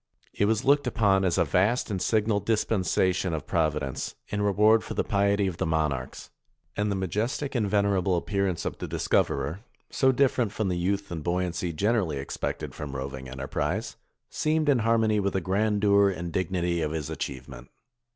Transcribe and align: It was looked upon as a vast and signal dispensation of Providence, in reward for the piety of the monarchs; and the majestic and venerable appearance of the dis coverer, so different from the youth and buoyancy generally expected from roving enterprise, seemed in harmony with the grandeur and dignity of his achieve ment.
It 0.33 0.45
was 0.45 0.65
looked 0.65 0.87
upon 0.87 1.23
as 1.23 1.37
a 1.37 1.45
vast 1.45 1.91
and 1.91 2.01
signal 2.01 2.39
dispensation 2.39 3.35
of 3.35 3.45
Providence, 3.45 4.15
in 4.29 4.41
reward 4.41 4.83
for 4.83 4.95
the 4.95 5.03
piety 5.03 5.45
of 5.45 5.57
the 5.57 5.65
monarchs; 5.67 6.31
and 6.75 6.89
the 6.89 6.95
majestic 6.95 7.53
and 7.53 7.69
venerable 7.69 8.17
appearance 8.17 8.65
of 8.65 8.79
the 8.79 8.87
dis 8.87 9.07
coverer, 9.07 9.59
so 9.91 10.11
different 10.11 10.51
from 10.53 10.69
the 10.69 10.75
youth 10.79 11.11
and 11.11 11.23
buoyancy 11.23 11.71
generally 11.71 12.17
expected 12.17 12.73
from 12.73 12.95
roving 12.95 13.29
enterprise, 13.29 13.95
seemed 14.27 14.69
in 14.69 14.79
harmony 14.79 15.19
with 15.19 15.33
the 15.33 15.39
grandeur 15.39 16.09
and 16.09 16.33
dignity 16.33 16.81
of 16.81 16.89
his 16.93 17.11
achieve 17.11 17.47
ment. 17.47 17.69